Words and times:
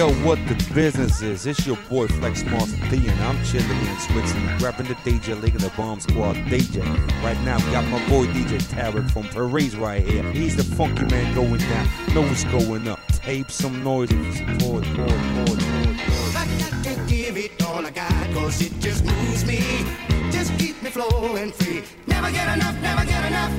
Yo, 0.00 0.10
what 0.24 0.38
the 0.48 0.54
business 0.72 1.20
is? 1.20 1.44
It's 1.44 1.66
your 1.66 1.76
boy 1.90 2.06
Flex 2.06 2.42
Master 2.44 2.74
D, 2.88 3.06
and 3.06 3.20
I'm 3.20 3.44
chilling 3.44 3.68
in 3.68 3.98
Switzerland, 3.98 4.58
grabbing 4.58 4.86
the 4.86 4.94
DJ 4.94 5.38
League 5.42 5.58
the 5.58 5.68
Bomb 5.76 6.00
Squad 6.00 6.36
DJ. 6.36 6.80
Right 7.22 7.38
now, 7.42 7.58
got 7.70 7.84
my 7.88 7.98
boy 8.08 8.24
DJ 8.28 8.62
Tarek 8.72 9.10
from 9.10 9.24
Paris 9.24 9.74
right 9.74 10.02
here. 10.02 10.22
He's 10.32 10.56
the 10.56 10.64
funky 10.64 11.04
man 11.04 11.34
going 11.34 11.60
down. 11.60 11.86
Know 12.14 12.22
what's 12.22 12.44
going 12.44 12.88
up. 12.88 12.98
Tape 13.08 13.50
some 13.50 13.84
noise 13.84 14.10
if 14.10 14.16
you 14.24 14.32
support, 14.32 14.86
support, 14.86 15.10
support, 15.10 15.60
support. 15.60 16.34
I 16.34 16.46
got 16.58 16.84
to 16.84 17.04
give 17.06 17.36
it 17.36 17.62
all 17.62 17.84
I 17.84 17.90
got, 17.90 18.32
cause 18.32 18.62
it 18.62 18.72
just 18.80 19.04
moves 19.04 19.44
me. 19.44 19.84
Just 20.32 20.58
keep 20.58 20.82
me 20.82 20.88
flowing 20.88 21.52
free. 21.52 21.82
Never 22.06 22.32
get 22.32 22.56
enough, 22.56 22.80
never 22.80 23.04
get 23.04 23.22
enough. 23.26 23.52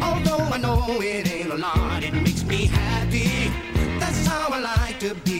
Although 0.00 0.44
I 0.44 0.58
know 0.58 1.00
it 1.00 1.28
ain't 1.28 1.50
a 1.50 1.56
lot, 1.56 2.04
it 2.04 2.14
makes 2.14 2.44
me 2.44 2.66
happy. 2.66 3.50
That's 3.98 4.24
how 4.28 4.50
I 4.52 4.60
like 4.60 5.00
to 5.00 5.16
be. 5.24 5.35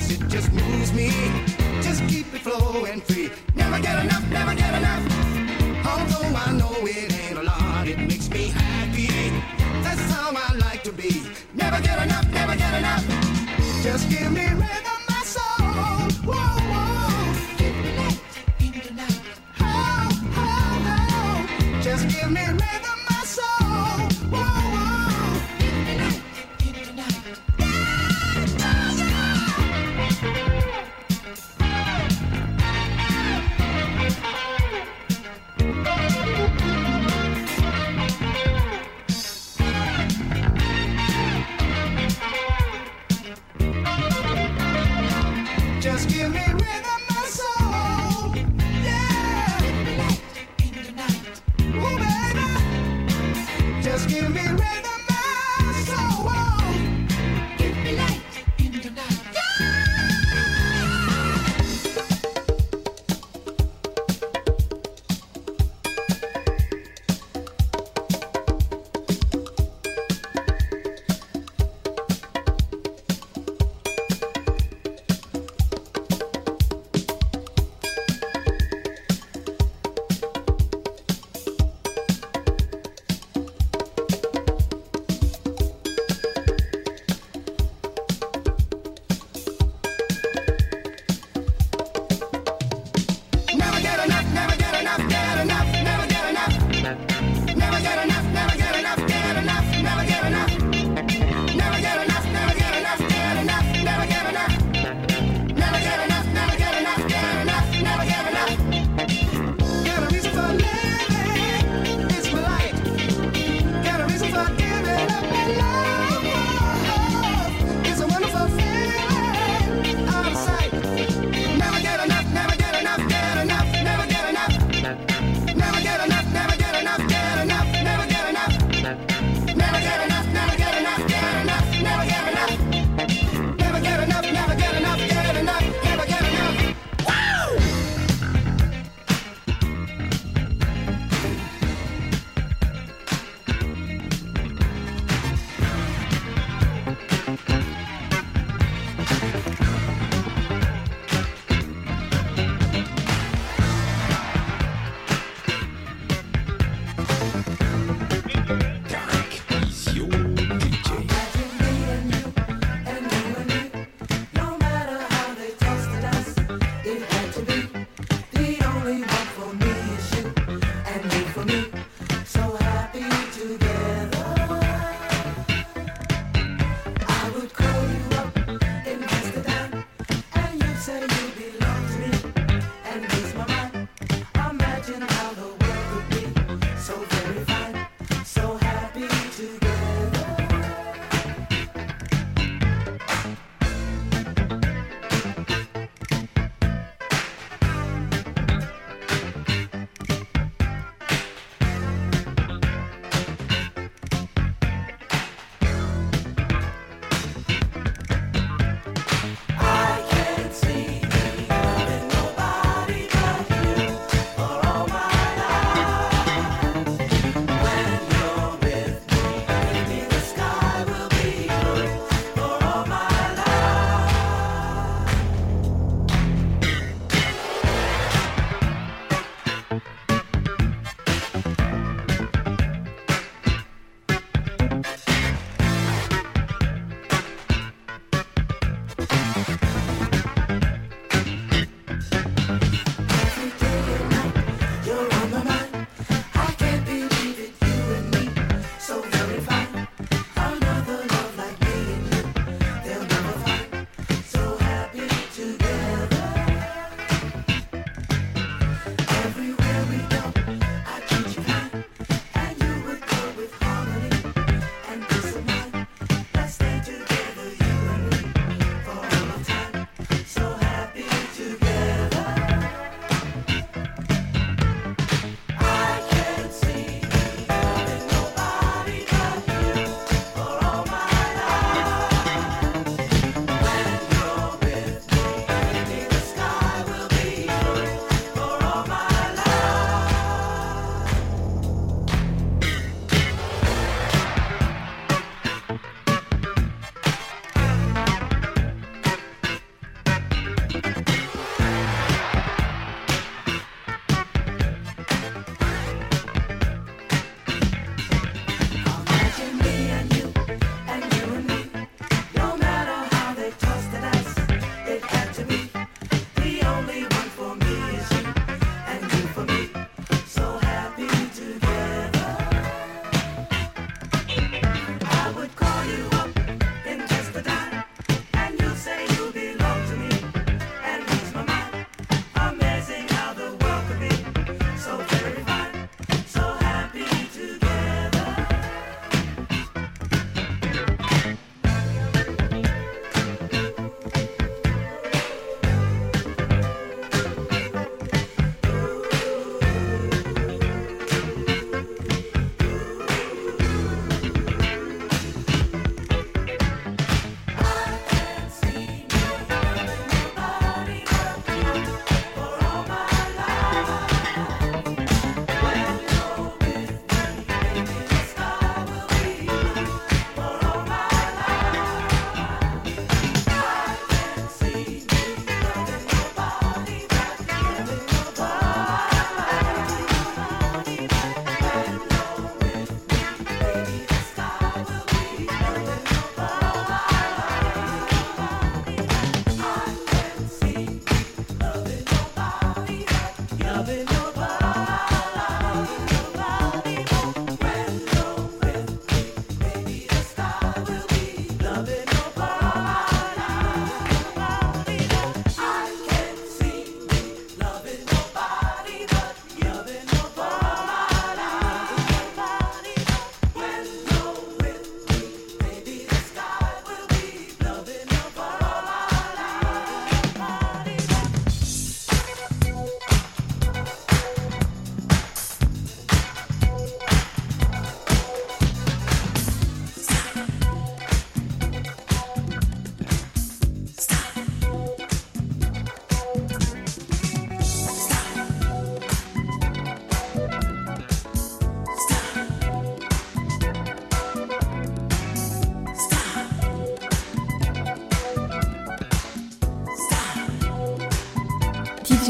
Cause 0.00 0.10
it 0.12 0.28
just 0.28 0.52
moves 0.52 0.92
me. 0.92 1.10
Just 1.82 2.06
keep 2.08 2.32
it 2.34 2.40
flowing 2.40 3.00
free. 3.00 3.30
Never 3.54 3.80
get 3.80 4.04
enough, 4.04 4.26
never 4.30 4.54
get 4.54 4.74
enough. 4.74 5.02
Although 5.86 6.36
I 6.36 6.52
know 6.52 6.74
it 6.86 7.12
ain't 7.22 7.38
a 7.38 7.42
lot, 7.42 7.86
it 7.86 7.98
makes 7.98 8.28
me 8.30 8.48
happy. 8.48 9.08
That's 9.82 10.00
how 10.12 10.32
I 10.34 10.54
like 10.56 10.82
to 10.84 10.92
be. 10.92 11.26
Never 11.54 11.80
get 11.82 12.02
enough, 12.02 12.28
never 12.32 12.56
get 12.56 12.74
enough. 12.78 13.04
Just 13.82 14.08
give 14.08 14.32
me 14.32 14.59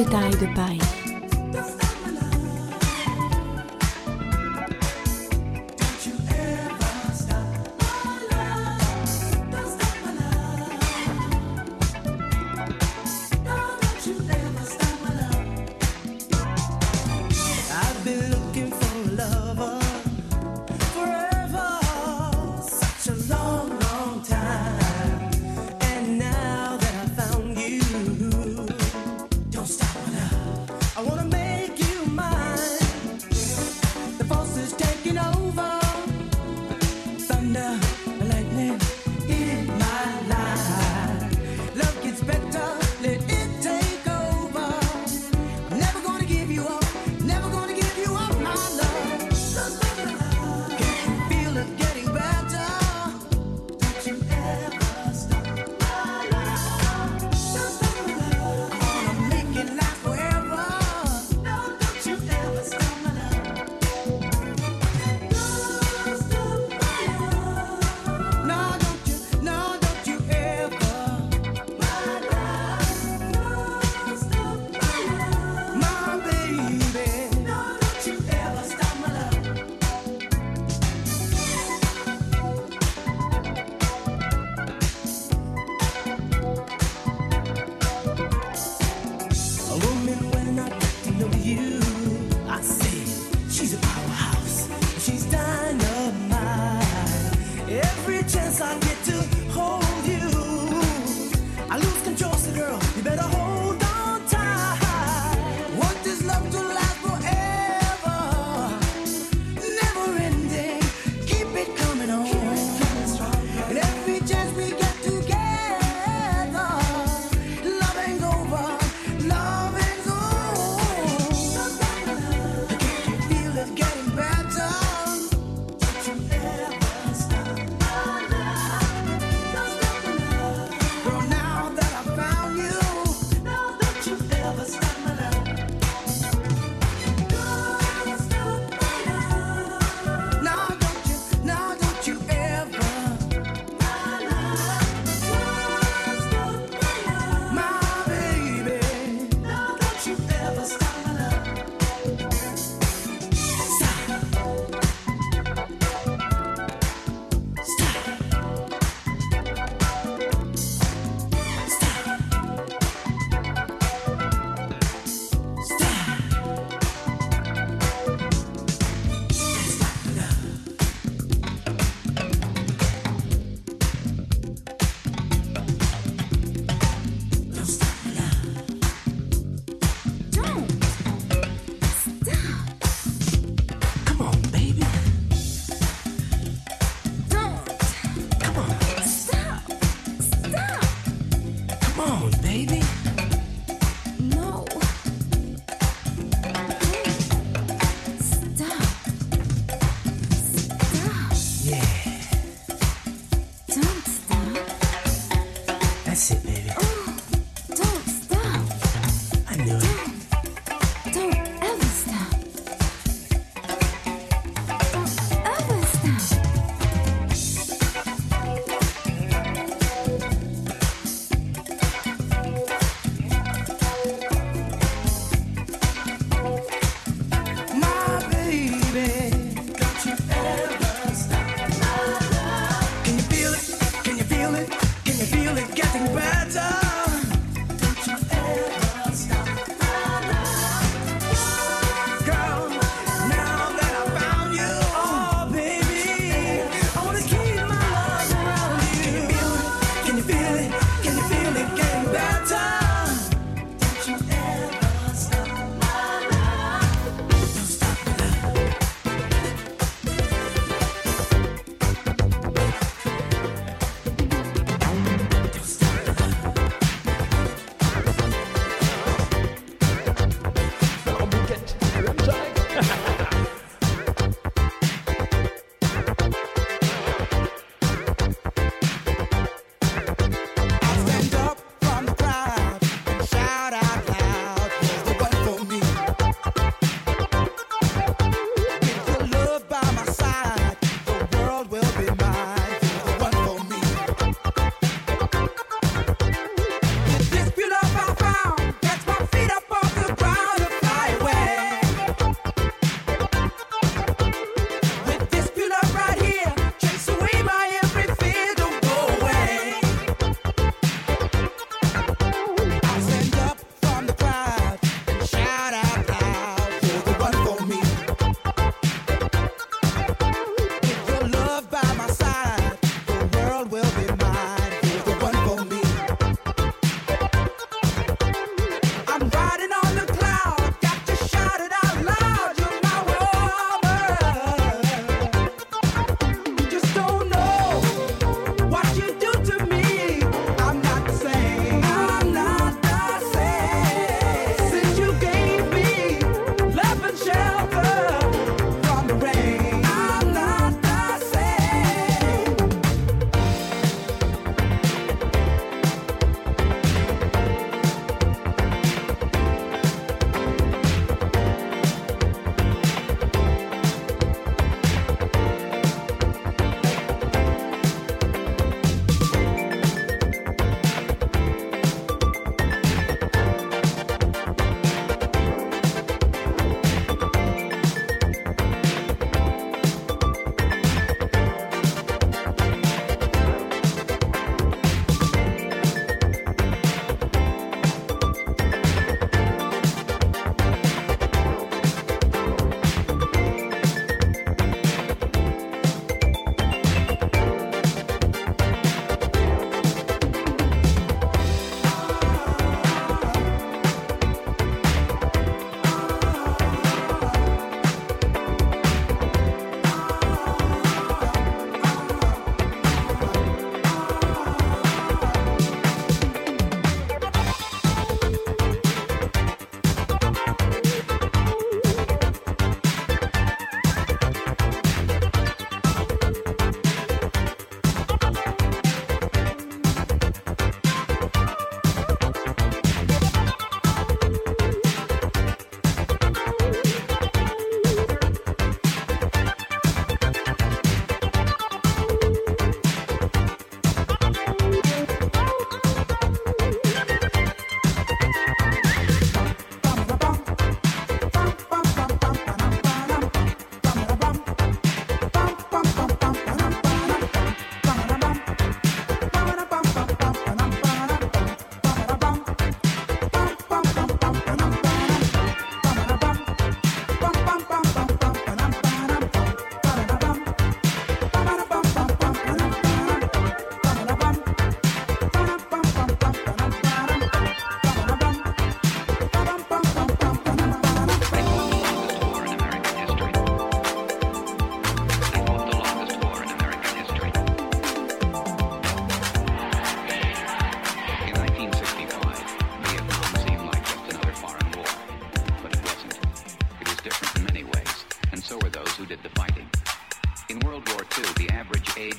Végétarien 0.00 0.38
de 0.38 0.46
Paris. 0.54 0.89
I 91.58 92.60
say 92.60 93.00
she's 93.50 93.74
a 93.74 93.78
powerhouse. 93.78 94.68
She's 95.04 95.24
dynamite. 95.26 96.84
Every 97.68 98.18
chance 98.24 98.60
I 98.60 98.78
get 98.78 99.02
to. 99.04 99.49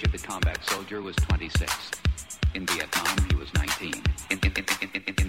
age 0.01 0.05
of 0.05 0.11
the 0.19 0.27
combat 0.27 0.57
soldier 0.65 1.01
was 1.01 1.15
26. 1.17 1.91
In 2.55 2.65
Vietnam, 2.65 3.17
he 3.29 3.35
was 3.35 3.53
19. 3.53 3.93
In, 4.29 4.39
in, 4.39 4.53
in, 5.07 5.20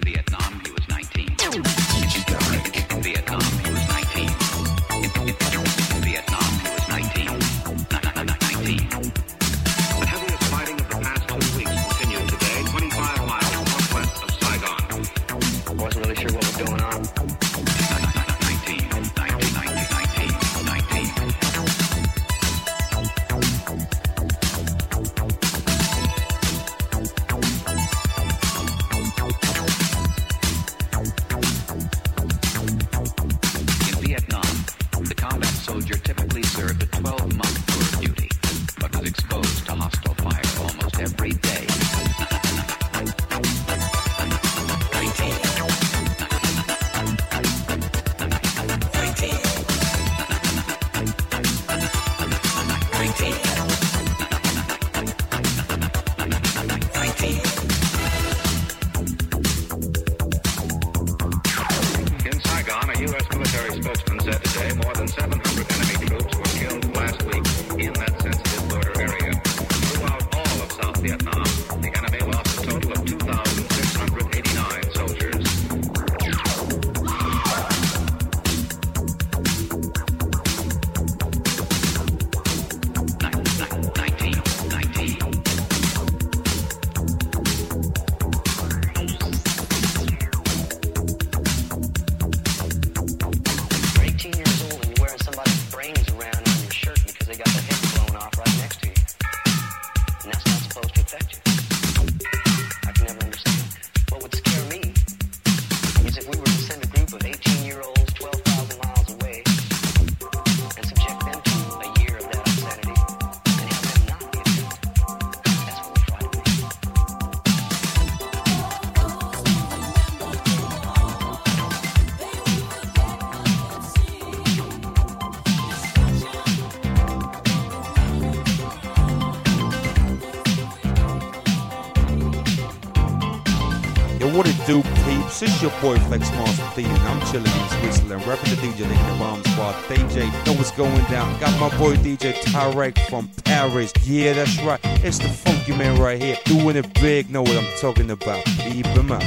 what 134.33 134.47
it 134.47 134.57
do, 134.65 134.81
peeps? 135.05 135.41
It's 135.43 135.61
your 135.61 135.71
boy 135.79 135.97
Flex 135.99 136.29
Mars 136.31 136.57
from 136.57 136.85
I'm 136.85 137.21
chilling 137.31 137.51
in 137.51 137.69
Switzerland, 137.79 138.25
rapping 138.25 138.49
the 138.49 138.55
DJ 138.55 138.89
Nick 138.89 138.97
the 138.97 139.15
Bomb 139.19 139.43
Squad. 139.43 139.75
DJ, 139.85 140.45
know 140.45 140.53
what's 140.53 140.71
going 140.71 141.03
down. 141.05 141.39
Got 141.39 141.59
my 141.59 141.69
boy 141.77 141.95
DJ 141.97 142.33
Tarek 142.33 142.97
from 143.09 143.29
Paris. 143.45 143.93
Yeah, 144.03 144.33
that's 144.33 144.59
right. 144.63 144.79
It's 145.03 145.19
the 145.19 145.29
funky 145.29 145.75
man 145.75 145.99
right 146.01 146.19
here, 146.19 146.37
doing 146.45 146.75
it 146.75 146.91
big. 146.95 147.29
Know 147.29 147.43
what 147.43 147.55
I'm 147.55 147.77
talking 147.79 148.09
about? 148.09 148.43
Keep 148.45 148.87
him 148.87 149.11
out. 149.11 149.23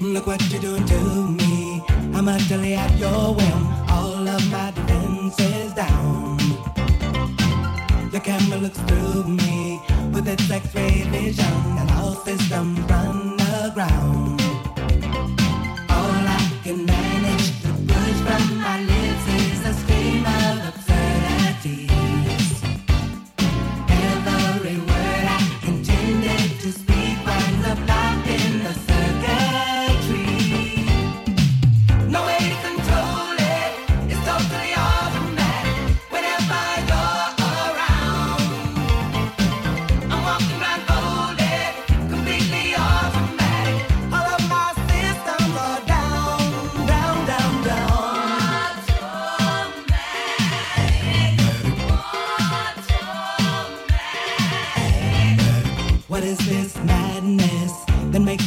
Look 0.00 0.26
what 0.26 0.42
you're 0.50 0.60
doing 0.60 0.84
to 0.84 1.28
me. 1.28 1.82
I'm 2.14 2.28
utterly 2.28 2.74
at 2.74 2.98
your 2.98 3.34
whim. 3.34 3.66
All 3.88 4.26
of 4.28 4.50
my 4.50 4.72
defenses 4.72 5.72
down. 5.74 6.36
The 8.10 8.20
camera 8.22 8.58
looks 8.58 8.78
through 8.80 9.24
me 9.24 9.80
with 10.12 10.26
its 10.26 10.50
X-ray 10.50 11.04
vision, 11.10 11.44
and 11.78 11.90
all 11.92 12.14
systems 12.14 12.78
run 12.90 13.35
ground. 13.76 14.45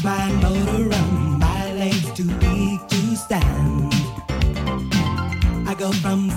my 0.09 0.31
motor 0.41 0.89
run, 0.89 1.39
my 1.39 1.71
legs 1.73 2.11
too 2.17 2.31
big 2.39 2.77
to 2.89 3.15
stand. 3.15 3.93
I 5.67 5.75
go 5.77 5.91
from 5.91 6.31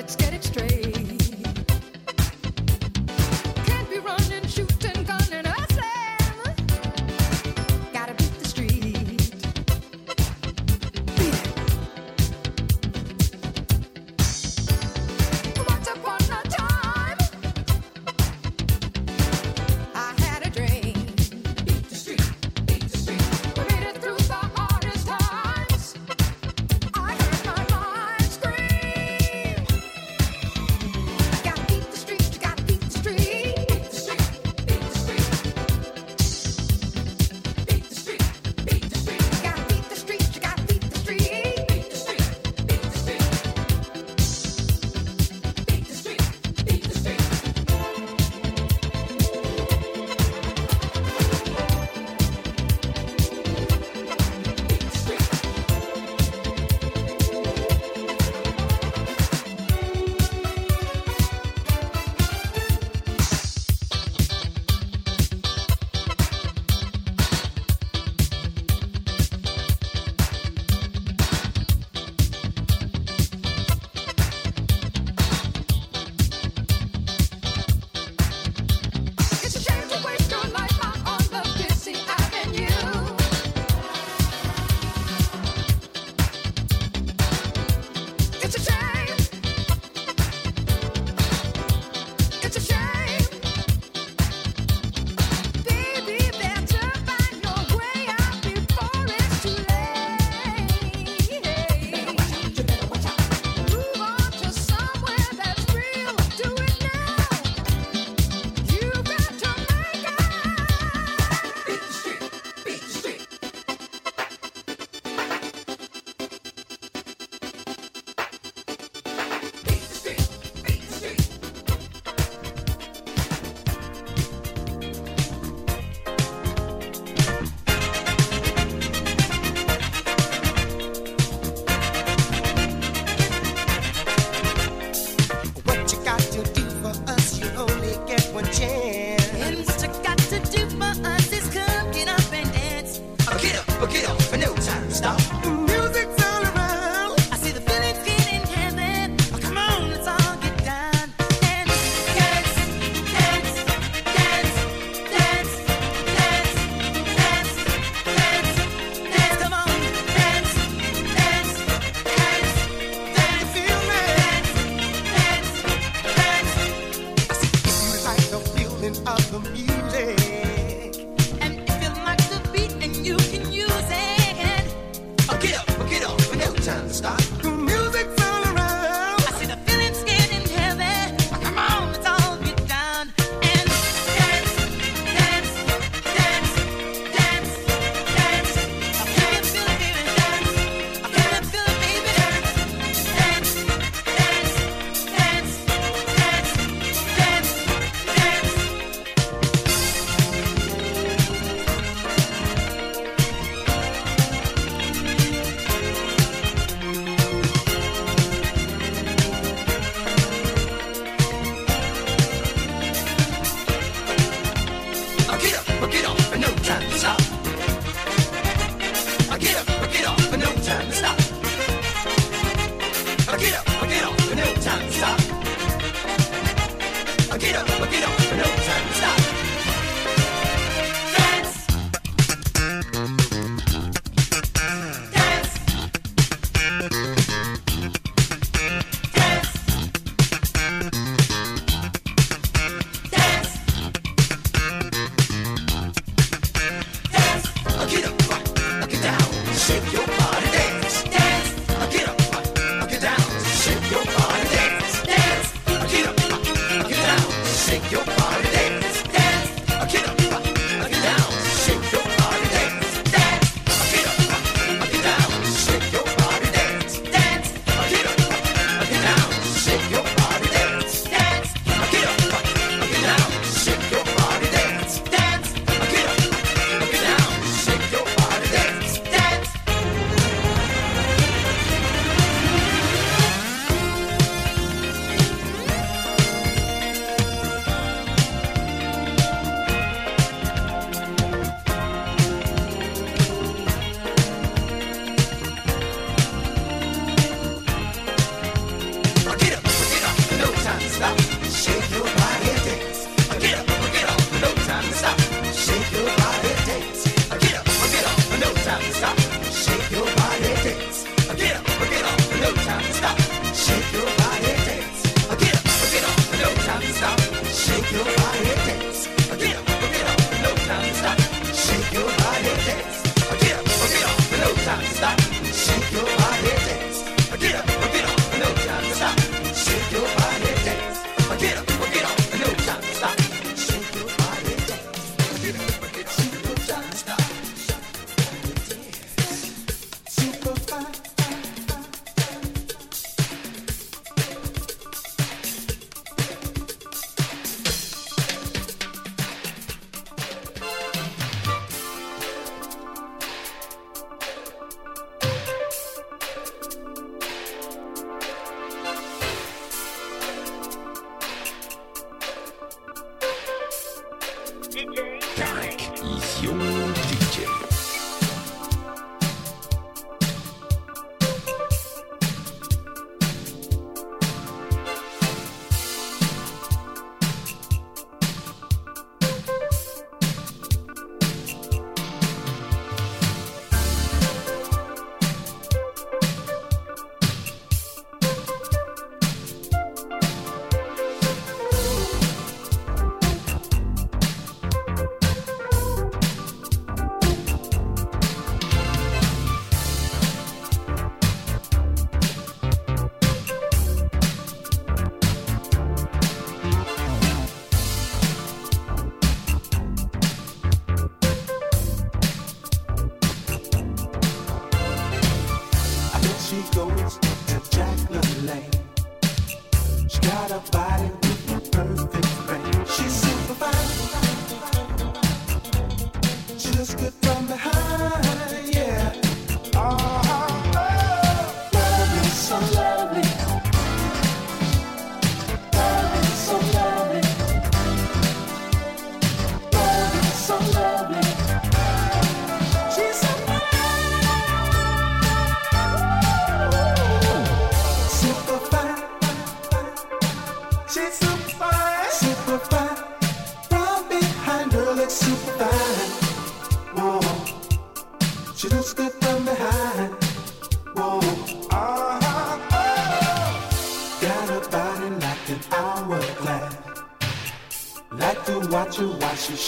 Let's 0.00 0.16
get 0.16 0.32
it 0.32 0.42
straight. 0.42 1.09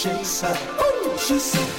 Shakes 0.03 0.41
her. 0.41 0.51
Ooh, 0.51 1.17
super 1.17 1.39
fine. 1.39 1.72